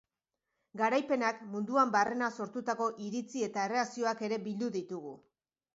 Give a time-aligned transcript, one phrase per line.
[0.81, 5.19] Garaipenak munduan barrena sortutako iritzi eta erreakzioak ere bildu ditugu.